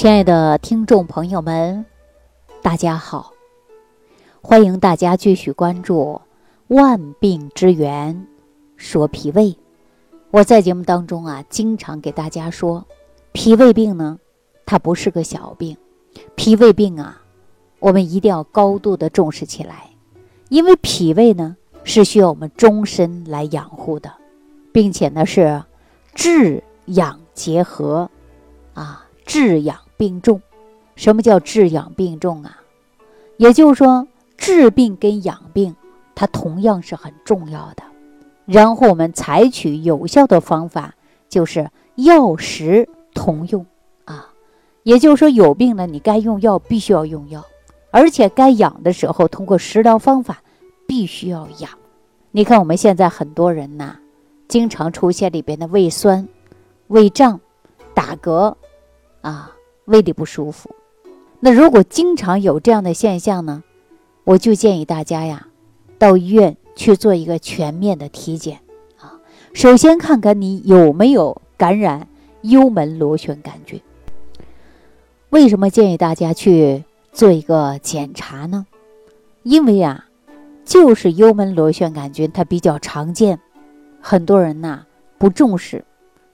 [0.00, 1.84] 亲爱的听众朋友们，
[2.62, 3.34] 大家好！
[4.40, 6.18] 欢迎大家继续关注
[6.74, 8.14] 《万病之源》，
[8.78, 9.54] 说脾胃。
[10.30, 12.86] 我在节目当中啊，经常给大家说，
[13.32, 14.18] 脾胃病呢，
[14.64, 15.76] 它不是个小病。
[16.34, 17.20] 脾胃病啊，
[17.78, 19.90] 我们一定要高度的重视起来，
[20.48, 24.10] 因为脾胃呢是需要我们终身来养护的，
[24.72, 25.62] 并且呢是
[26.14, 28.08] 治养结合
[28.72, 29.76] 啊，治养。
[30.00, 30.40] 病重，
[30.96, 32.62] 什么叫治养病重啊？
[33.36, 34.08] 也就是说，
[34.38, 35.76] 治病跟养病，
[36.14, 37.82] 它同样是很重要的。
[38.46, 40.94] 然后我们采取有效的方法，
[41.28, 43.66] 就是药食同用
[44.06, 44.32] 啊。
[44.84, 47.44] 也就是说，有病了，你该用药必须要用药，
[47.90, 50.42] 而且该养的时候，通过食疗方法
[50.86, 51.70] 必须要养。
[52.30, 53.98] 你看我们现在很多人呐，
[54.48, 56.26] 经常出现里边的胃酸、
[56.86, 57.38] 胃胀、
[57.92, 58.54] 打嗝
[59.20, 59.52] 啊。
[59.90, 60.70] 胃里不舒服，
[61.40, 63.64] 那如果经常有这样的现象呢，
[64.22, 65.48] 我就建议大家呀，
[65.98, 68.60] 到医院去做一个全面的体检
[69.00, 69.18] 啊。
[69.52, 72.06] 首先看看你有没有感染
[72.42, 73.80] 幽门螺旋杆菌。
[75.30, 78.66] 为什么建议大家去做一个检查呢？
[79.42, 80.06] 因为啊，
[80.64, 83.40] 就是幽门螺旋杆菌它比较常见，
[84.00, 84.86] 很多人呐
[85.18, 85.84] 不重视，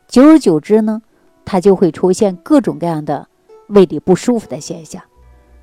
[0.06, 1.00] 久而久之呢，
[1.46, 3.28] 它就会出现各种各样的。
[3.68, 5.02] 胃里不舒服的现象，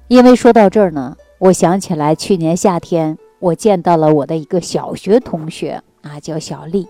[0.07, 6.87] 因为说到这儿呢，我想起来去年夏天我见到了我的一个小学同学啊，叫小丽。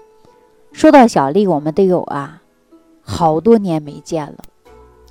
[0.72, 2.42] 说到小丽，我们都有啊，
[3.02, 4.38] 好多年没见了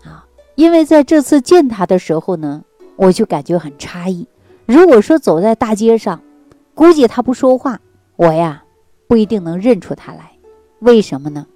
[0.05, 0.27] 啊。
[0.57, 2.63] 因为在这次见她的时候呢，
[2.97, 4.27] 我就感觉很诧异。
[4.67, 6.21] 如果说走在大街上，
[6.75, 7.81] 估计她不说话，
[8.17, 8.65] 我呀
[9.07, 10.33] 不一定能认出她来。
[10.81, 11.47] 为什么呢？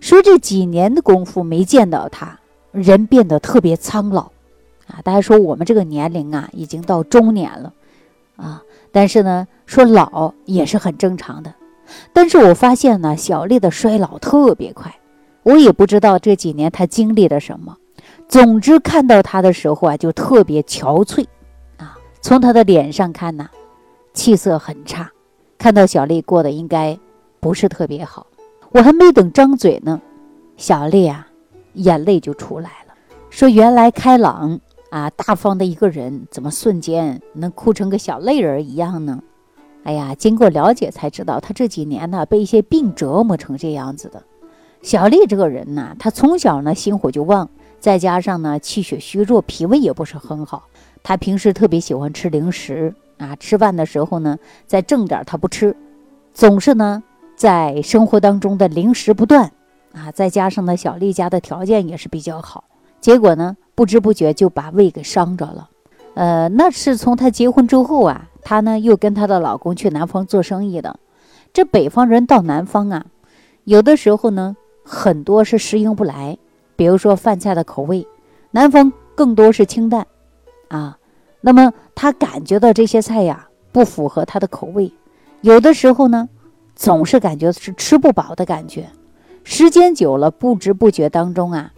[0.00, 2.38] 说这几年的功夫没见到她。
[2.76, 4.24] 人变得特别苍老，
[4.86, 7.72] 啊，大家说我们这个年龄啊，已经到中年了，
[8.36, 8.62] 啊，
[8.92, 11.52] 但是呢，说老也是很正常的。
[12.12, 14.94] 但是我发现呢，小丽的衰老特别快，
[15.42, 17.76] 我也不知道这几年她经历了什么。
[18.28, 21.24] 总之看到她的时候啊，就特别憔悴，
[21.78, 23.48] 啊，从她的脸上看呢，
[24.12, 25.10] 气色很差。
[25.56, 26.98] 看到小丽过得应该
[27.40, 28.26] 不是特别好，
[28.70, 30.00] 我还没等张嘴呢，
[30.58, 31.26] 小丽啊。
[31.76, 32.94] 眼泪就出来了，
[33.30, 34.60] 说原来开朗
[34.90, 39.22] 啊大方的一个人，怎么瞬间能哭成个小泪人一样呢？
[39.84, 44.22] 哎呀，经过了解才知道，他这几年呢被一些病折磨成这样子的。
[44.82, 47.48] 小丽这个人呢，她从小呢心火就旺，
[47.78, 50.64] 再加上呢气血虚弱，脾胃也不是很好。
[51.02, 55.76] 她平时特别喜欢吃零食啊，吃饭的时候呢再正点她不吃，
[56.32, 57.02] 总是呢
[57.36, 59.52] 在生活当中的零食不断。
[59.96, 62.64] 啊，再加上呢，小丽家的条件也是比较好，
[63.00, 65.70] 结果呢，不知不觉就把胃给伤着了。
[66.14, 71.00] 呃，那是从她结婚之后啊，她呢又跟她的老公去南方做生意的。
[71.54, 73.06] 这北方人到南方啊，
[73.64, 74.54] 有的时候呢，
[74.84, 76.36] 很多是适应不来。
[76.76, 78.06] 比如说饭菜的口味，
[78.50, 80.06] 南方更多是清淡
[80.68, 80.98] 啊。
[81.40, 84.92] 那么她感觉到这些菜呀不符合她的口味，
[85.40, 86.28] 有的时候呢，
[86.74, 88.86] 总是感觉是吃不饱的感觉。
[89.48, 91.72] 时间久了，不知不觉当中啊，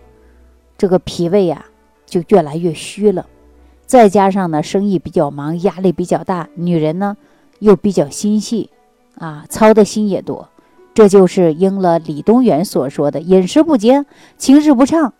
[0.78, 1.66] 这个脾胃呀
[2.06, 3.26] 就越来越虚了。
[3.84, 7.18] 再加上呢，生意比较忙，压力比较大，女人呢
[7.58, 8.70] 又比较心细
[9.18, 10.48] 啊，操的心也多。
[10.94, 14.06] 这就是应了李东垣所说的“饮食不节，
[14.38, 15.12] 情志不畅”。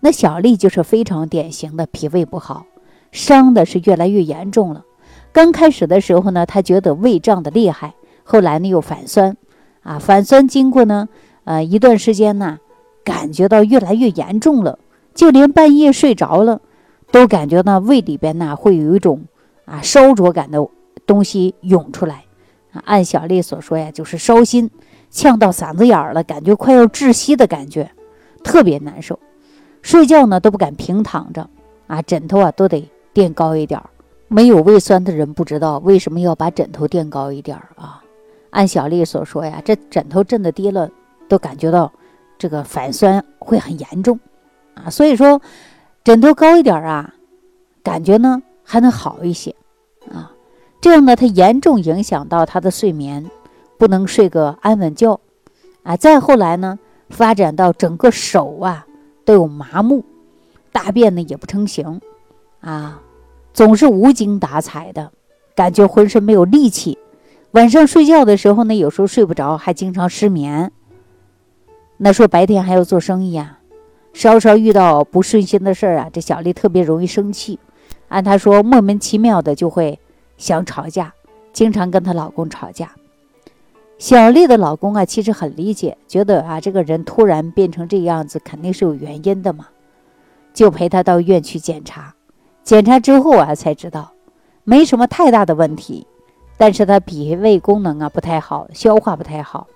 [0.00, 2.66] 那小丽就是非常典型的脾胃不好，
[3.12, 4.84] 伤的是越来越严重了。
[5.30, 9.36] 刚开始的时候呢，她觉得胃胀的厉害，后来呢又反酸
[9.84, 11.08] 啊，反酸经过呢。
[11.44, 12.58] 呃，一段时间呢，
[13.04, 14.78] 感觉到越来越严重了，
[15.14, 16.60] 就连半夜睡着了，
[17.10, 19.24] 都感觉到胃里边呢会有一种
[19.64, 20.64] 啊烧灼感的
[21.06, 22.24] 东西涌出来。
[22.72, 24.70] 啊，按小丽所说呀，就是烧心，
[25.10, 27.90] 呛到嗓子眼儿了，感觉快要窒息的感觉，
[28.44, 29.18] 特别难受。
[29.82, 31.50] 睡觉呢都不敢平躺着，
[31.88, 33.90] 啊，枕头啊都得垫高一点儿。
[34.28, 38.02] 没有胃酸的人不知道为什么要把枕头垫高一点儿啊。
[38.50, 40.88] 按小丽所说呀，这枕头震的低了。
[41.32, 41.90] 都感觉到
[42.36, 44.20] 这个反酸会很严重
[44.74, 45.40] 啊，所以说
[46.04, 47.14] 枕头高一点啊，
[47.82, 49.56] 感觉呢还能好一些
[50.12, 50.30] 啊。
[50.82, 53.30] 这样呢，它严重影响到他的睡眠，
[53.78, 55.18] 不能睡个安稳觉
[55.84, 55.96] 啊。
[55.96, 58.86] 再后来呢，发展到整个手啊
[59.24, 60.04] 都有麻木，
[60.70, 61.98] 大便呢也不成形
[62.60, 63.00] 啊，
[63.54, 65.10] 总是无精打采的，
[65.54, 66.98] 感觉浑身没有力气。
[67.52, 70.70] 晚上睡觉的时候呢，有时候睡不着，还经常失眠。
[72.04, 73.60] 那说白天还要做生意啊，
[74.12, 77.60] 稍稍遇到不顺心的事儿啊，这小丽特别容易生气。
[78.08, 80.00] 按她说，莫名其妙的就会
[80.36, 81.14] 想吵架，
[81.52, 82.90] 经常跟她老公吵架。
[83.98, 89.68] 小丽的老公啊，其实很理解，觉得啊，这个人突然变成这样子，肯定是有原因的嘛，
[90.52, 92.16] 就陪她到医院去检查。
[92.64, 94.10] 检查之后啊，才知道
[94.64, 96.04] 没什么太大的问题，
[96.56, 99.68] 但是她脾胃功能啊不太好，消化不太好，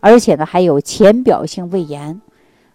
[0.00, 2.20] 而且呢还有浅表性胃炎。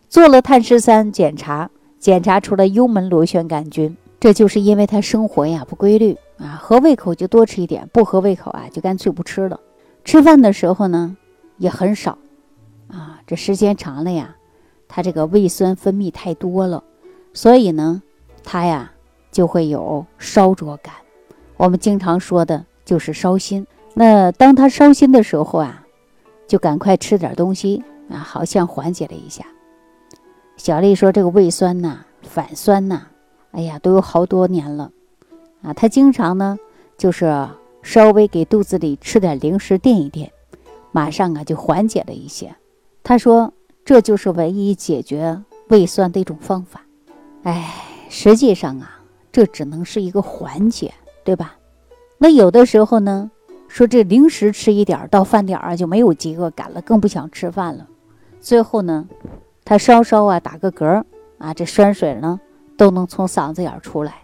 [0.10, 1.70] 做了碳十三检查，
[2.00, 3.96] 检查出了幽门螺旋杆菌。
[4.20, 9.60] 这就是因为他生活呀不规律啊，合胃口就多吃一点，不合胃口啊就干脆不吃了。
[10.04, 11.18] 吃饭的时候呢
[11.58, 12.18] 也很少
[12.88, 14.36] 啊，这时间长了呀，
[14.88, 16.84] 他这个胃酸分泌太多了，
[17.34, 18.04] 所以呢，
[18.44, 18.92] 他呀
[19.32, 20.94] 就会有烧灼感。
[21.58, 23.66] 我们经常说的就是烧心。
[23.94, 25.84] 那当他烧心的时候啊，
[26.52, 29.46] 就赶快吃点东西啊，好像缓解了一下。
[30.58, 33.04] 小丽说：“这个胃酸呐，反酸呐，
[33.52, 34.92] 哎呀，都有好多年了，
[35.62, 36.60] 啊，她经常呢，
[36.98, 37.48] 就是
[37.82, 40.30] 稍微给肚子里吃点零食垫一垫，
[40.92, 42.54] 马上啊就缓解了一些。
[43.02, 43.54] 她说
[43.86, 46.82] 这就是唯一解决胃酸的一种方法。
[47.44, 47.74] 哎，
[48.10, 49.00] 实际上啊，
[49.32, 50.94] 这只能是一个缓解，
[51.24, 51.56] 对吧？
[52.18, 53.32] 那有的时候呢，
[53.72, 57.88] 说这零食吃一点，到饭点儿就没有饥饿感了，更不想吃饭了，
[58.42, 59.08] 最后呢。”
[59.64, 61.06] 他稍稍啊打个嗝
[61.38, 62.38] 啊，这酸水呢
[62.76, 64.24] 都能从嗓子眼出来，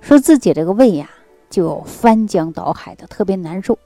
[0.00, 1.10] 说自己这个胃呀
[1.50, 3.76] 就翻江倒海的，特别难受。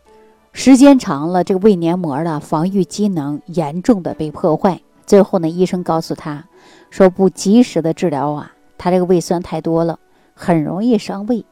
[0.52, 4.82] 时间长了，这个胃黏膜的防御机能严重的被破坏。
[5.06, 6.44] 最后呢，医生告诉他
[6.90, 9.98] 说，不及时的治疗啊，他这个胃酸太多了，
[10.34, 11.46] 很容易伤胃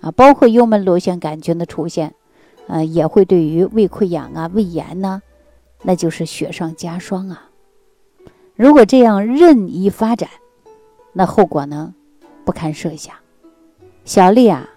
[0.00, 2.14] 啊，包括幽门螺旋杆菌的出现，
[2.66, 5.22] 呃，也会对于胃溃疡啊、胃炎呢，
[5.82, 7.48] 那就是雪上加霜啊。
[8.54, 10.28] 如果这样任意发展，
[11.12, 11.94] 那后果呢，
[12.44, 13.14] 不堪设想。
[14.04, 14.68] 小丽啊，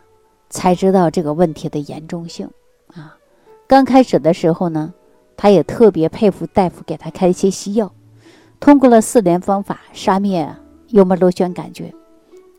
[0.49, 2.49] 才知道这个问题的严重性
[2.87, 3.17] 啊。
[3.67, 4.93] 刚开始的时候呢，
[5.37, 7.91] 她也特别佩服大夫给她开一些西药，
[8.59, 10.55] 通过了四联方法杀灭
[10.87, 11.93] 幽门螺旋杆菌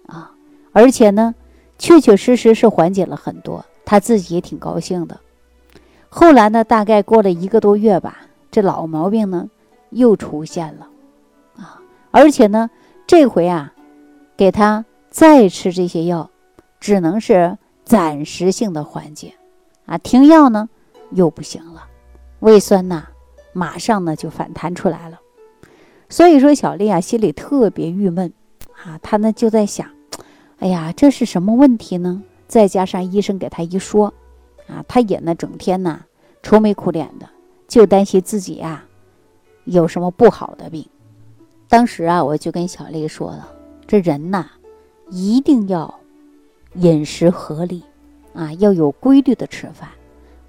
[0.06, 0.32] 啊，
[0.72, 1.34] 而且呢，
[1.78, 5.20] 确确实实是缓解了很多，他自己也挺高兴的。
[6.08, 8.18] 后来呢，大概过了一个多月吧，
[8.50, 9.50] 这老毛病呢
[9.90, 10.88] 又出现了。
[11.56, 11.80] 啊
[12.10, 12.70] 而且呢，
[13.06, 13.74] 这回啊，
[14.36, 16.30] 给他再吃这些药，
[16.80, 19.34] 只能是暂时性的缓解，
[19.84, 20.68] 啊，停药呢
[21.10, 21.84] 又不行了，
[22.40, 23.06] 胃酸呐
[23.52, 25.20] 马上呢就反弹出来了。
[26.08, 28.32] 所以说，小丽啊心里特别郁闷，
[28.84, 29.86] 啊，她呢就在想，
[30.58, 32.22] 哎呀，这是什么问题呢？
[32.48, 34.12] 再加上医生给他一说，
[34.68, 36.00] 啊，他也呢整天呢
[36.42, 37.28] 愁眉苦脸的，
[37.68, 38.84] 就担心自己呀
[39.64, 40.86] 有什么不好的病。
[41.68, 43.48] 当时啊，我就跟小丽说了，
[43.86, 44.46] 这人呐，
[45.10, 45.92] 一定要
[46.74, 47.82] 饮食合理
[48.32, 49.88] 啊，要有规律的吃饭，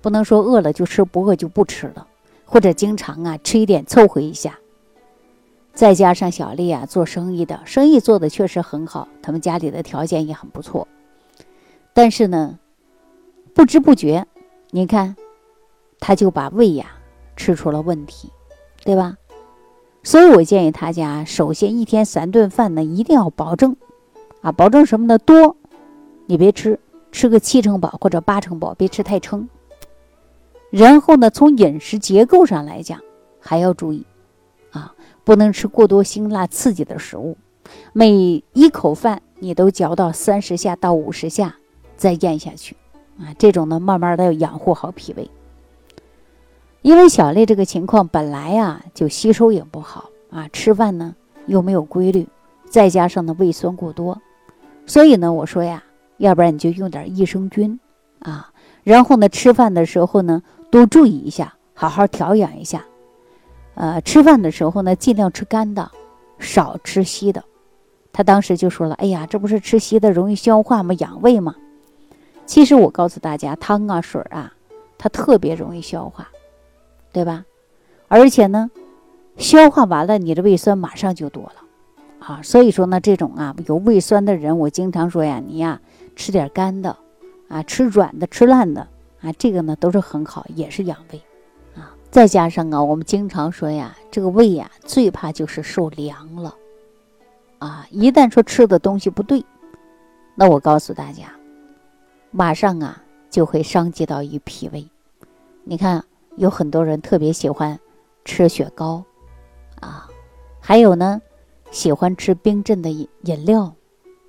[0.02, 2.08] 不能说饿了就吃，不饿就不吃了，
[2.46, 4.58] 或者经常啊吃一点凑合一下。
[5.78, 10.88] 再加上小丽啊做生意的，生意做的确实很好，他们家里的条件也很不错，
[11.94, 12.58] 但是呢，
[13.54, 14.26] 不知不觉，
[14.72, 15.16] 你看，
[16.00, 16.88] 他就把胃呀
[17.36, 18.32] 吃出了问题，
[18.84, 19.18] 对吧？
[20.02, 23.76] 所以我建议他家，首先一天三顿饭呢，一定要保证，
[24.42, 25.20] 啊，保证什么呢？
[25.20, 25.56] 多，
[26.26, 26.80] 你别吃，
[27.12, 29.48] 吃个七成饱或者八成饱，别吃太撑。
[30.72, 33.00] 然后呢，从饮食结构上来讲，
[33.40, 34.04] 还要注意，
[35.28, 37.36] 不能吃过多辛辣刺激的食物，
[37.92, 41.58] 每一口饭你都嚼到三十下到五十下，
[41.98, 42.78] 再咽下去，
[43.20, 45.30] 啊，这种呢，慢慢的要养护好脾胃。
[46.82, 51.14] 因为小丽这个情况本来呀就吸收也不好啊，吃饭呢
[51.46, 52.26] 又没有规律，
[52.70, 54.22] 再加上呢胃酸过多，
[54.86, 55.84] 所以呢我说呀，
[56.16, 57.78] 要不然你就用点益生菌
[58.20, 58.54] 啊，
[58.86, 60.42] 然后呢吃饭的时候呢
[60.72, 62.86] 多注意一下，好好调养一下。
[63.78, 65.92] 呃，吃饭的时候呢尽量吃干的，
[66.40, 67.44] 少吃稀的。
[68.12, 70.94] 他当时就说了：“哎呀，这不是吃稀的容易消化吗？
[70.96, 71.56] 养胃吗？”
[72.48, 74.54] 其实我告诉大家，汤啊水啊，
[74.98, 76.28] 它特别容易消化。
[77.14, 77.46] 对吧？
[78.08, 78.70] 而且呢，
[79.38, 81.62] 消化完了，你的胃酸马上就多了
[82.20, 82.42] 啊。
[82.44, 85.80] 所以说呢，这种啊有胃酸的人，我经常说呀，你呀
[86.16, 86.96] 吃点干的
[87.48, 88.88] 啊，吃软的，吃烂的
[89.22, 91.22] 啊，这个呢都是很好，也是养胃。
[92.18, 96.56] 再加上啊，我们经常说呀，这个胃呀最怕就是受凉了
[97.60, 97.86] 啊。
[97.92, 99.46] 一旦说吃的东西不对，
[100.34, 101.26] 那我告诉大家，
[102.32, 104.90] 马上啊就会伤及到于脾胃。
[105.64, 106.04] 你看。
[106.38, 107.80] 有很多人特别喜欢
[108.24, 109.04] 吃雪糕，
[109.80, 110.08] 啊，
[110.60, 111.20] 还有呢，
[111.72, 113.74] 喜欢吃冰镇的饮饮料，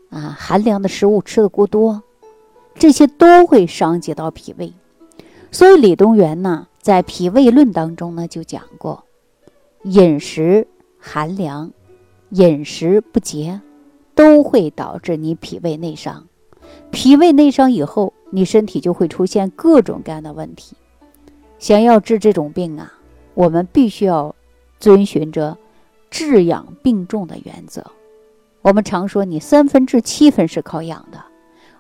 [0.09, 2.03] 啊，寒凉的食物吃的过多，
[2.75, 4.73] 这些都会伤及到脾胃。
[5.51, 9.05] 所以李东垣呢，在《脾胃论》当中呢就讲过，
[9.83, 10.67] 饮食
[10.99, 11.71] 寒凉、
[12.31, 13.61] 饮食不节，
[14.15, 16.27] 都会导致你脾胃内伤。
[16.91, 20.77] 脾胃内伤以后，你身体就会出现各种各样的问题。
[21.59, 22.93] 想要治这种病啊，
[23.35, 24.35] 我们必须要
[24.79, 25.59] 遵循着
[26.11, 27.85] 治养并重的原则。
[28.63, 31.23] 我们常说，你三分治七分是靠养的，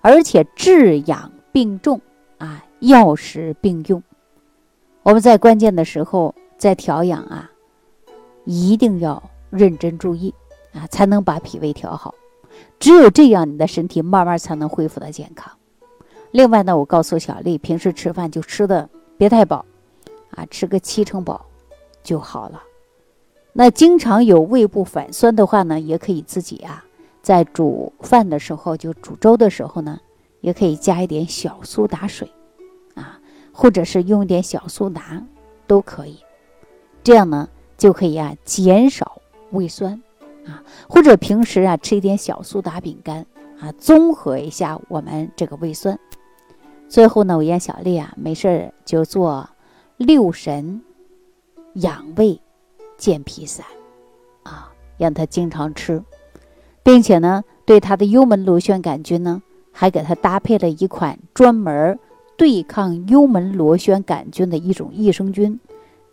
[0.00, 2.00] 而且治养并重
[2.38, 2.64] 啊。
[2.80, 4.00] 药食并用，
[5.08, 7.50] 我们在关键的时候在调养啊，
[8.44, 10.34] 一定要认真注意
[10.74, 12.14] 啊，才能把脾胃调好。
[12.78, 15.50] 只有这样，你的身体慢慢才能恢复的健康。
[16.30, 18.86] 另外呢，我告诉小丽，平时吃饭就吃的
[19.16, 19.64] 别太饱
[20.32, 21.42] 啊，吃个七成饱
[22.02, 22.62] 就好了。
[23.54, 26.84] 那经常有胃部反酸的话呢，也可以自己啊，
[27.22, 29.98] 在煮饭的时候就煮粥的时候呢，
[30.42, 32.30] 也可以加一点小苏打水。
[33.60, 35.20] 或者是用一点小苏打，
[35.66, 36.20] 都可以，
[37.02, 40.00] 这样呢就可以啊减少胃酸
[40.46, 43.26] 啊，或者平时啊吃一点小苏打饼干
[43.58, 45.98] 啊，综合一下我们这个胃酸。
[46.88, 49.50] 最后呢，我让小丽啊没事儿就做
[49.96, 50.80] 六神
[51.72, 52.40] 养胃
[52.96, 53.66] 健脾散
[54.44, 56.00] 啊，让她经常吃，
[56.84, 61.98] 并且呢对她的幽门螺旋杆菌呢还给她搭配了一款专门儿。
[62.38, 65.58] 对抗幽门螺旋杆菌的一种益生菌，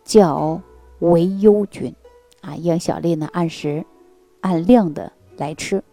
[0.04, 0.60] 叫
[0.98, 1.94] 维优菌，
[2.40, 3.86] 啊，让小丽呢按时、
[4.40, 5.84] 按量的来吃。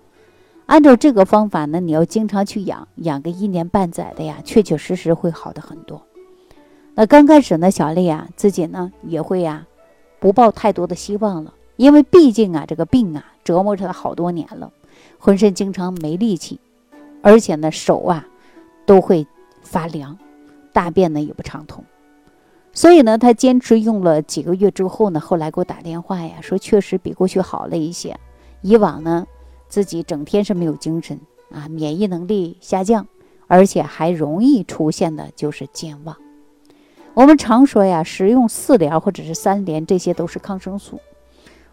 [0.65, 6.01] 按照这个方法呢，你要经常去养，养个一年半载的呀，确确实实会好的很多。
[6.95, 9.67] 那刚开始呢，小丽啊自己呢也会呀，
[10.19, 14.71] 不抱太多的希望了，因为毕竟啊这个病啊折磨着她好多年了，
[15.19, 16.59] 浑身经常没力气，
[17.21, 18.27] 而且呢手啊
[18.87, 19.27] 都会
[19.63, 20.17] 发凉。
[20.71, 21.83] 大便呢也不畅通，
[22.71, 28.19] 所以呢，他坚持用了几个月之后呢，后来给我打电话呀，说确实比过去好了一些。
[28.61, 29.27] 以往呢，
[29.67, 31.19] 自己整天是没有精神
[31.51, 33.05] 啊，免疫能力下降，
[33.45, 36.17] 而且还容易出现的就是健忘。
[37.13, 40.99] 我们常说呀，食用四联或者是三联，这些都是抗生素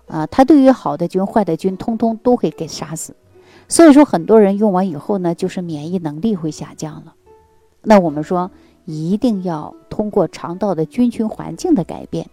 [0.08, 3.16] 啊，它对于好的菌、坏的菌，通通都会给杀死。
[3.66, 7.14] 所以说，很多人用完以后呢，就是免疫能力会下降了。
[7.82, 8.50] 那我们说。
[8.86, 12.28] 一定要通过肠道的菌群环境的改变，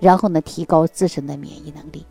[0.00, 2.06] 然后呢，提高自身的免疫能力。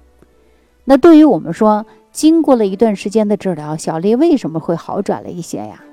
[0.83, 5.83] 那对于我们说，经过了一段时间的治疗，小丽为什么会好转了一些呀？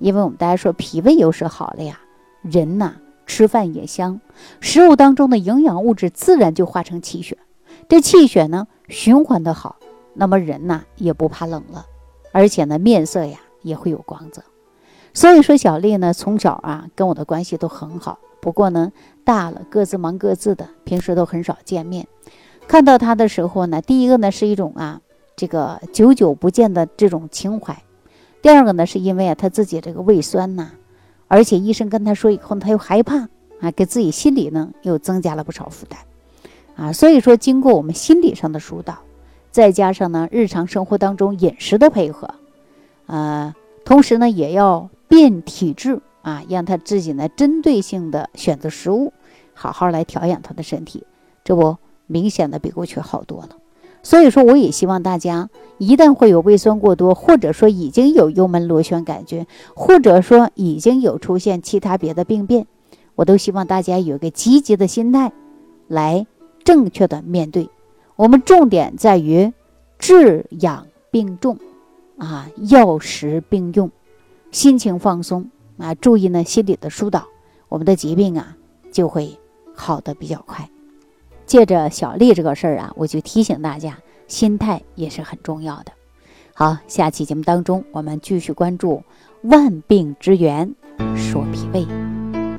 [0.00, 2.00] 因为我们大家说脾胃有时好了呀，
[2.42, 4.20] 人呐吃饭也香，
[4.58, 7.38] 食物当中的营养物质自然就化成气血，
[7.88, 9.76] 这气血呢循环的好，
[10.14, 11.86] 那么人呐也不怕冷了，
[12.32, 14.42] 而且呢面色呀也会有光泽。
[15.14, 18.18] 所以说，小丽呢，从小啊跟我的关系都很好。
[18.40, 18.92] 不过呢，
[19.24, 22.06] 大了各自忙各自的，平时都很少见面。
[22.68, 25.00] 看到她的时候呢，第一个呢是一种啊
[25.34, 27.74] 这个久久不见的这种情怀；
[28.40, 30.70] 第二个呢是因为啊她自己这个胃酸呐，
[31.26, 33.28] 而且医生跟她说以后，她又害怕
[33.60, 35.98] 啊，给自己心里呢又增加了不少负担
[36.76, 36.92] 啊。
[36.92, 38.98] 所以说，经过我们心理上的疏导，
[39.50, 42.32] 再加上呢日常生活当中饮食的配合，
[43.06, 43.52] 呃，
[43.84, 44.88] 同时呢也要。
[45.08, 49.12] 变体质啊，让他自己呢针对性的选择食物，
[49.54, 51.04] 好好来调养他的身体，
[51.42, 53.50] 这不明显的比过去好多了。
[54.02, 62.66] 所以说，我也希望大家一旦会有胃酸过多，或者说已经有幽门螺旋杆菌，或者说已经有出现其他别的病变，
[63.16, 65.32] 我都希望大家有一个积极的心态，
[65.88, 66.26] 来
[66.62, 67.68] 正确的面对。
[68.14, 69.52] 我们重点在于
[69.98, 71.58] 治养并重，
[72.18, 73.90] 啊，药食并用。
[74.50, 77.24] 心情放松啊，注意呢心理的疏导，
[77.68, 78.56] 我们的疾病啊
[78.90, 79.38] 就会
[79.74, 80.68] 好的比较快。
[81.44, 85.92] 借着小丽这个事儿啊，我就提醒大家，心态也是很重要的。
[86.54, 89.02] 好，下期节目当中我们继续关注
[89.42, 90.74] 万病之源，
[91.14, 91.86] 说脾胃。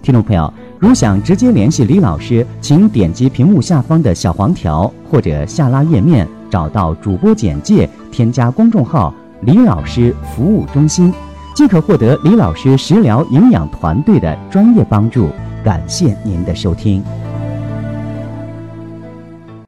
[0.02, 11.14] 听众朋友，如想直接联系李老师，请点击屏幕下方的小黄条，或者下拉页面找到主播简介，添加公众号“李老师服务中心”。
[11.60, 15.30] 即可获得李老师食疗营养团队的专业帮助。
[15.62, 17.04] 感谢您的收听。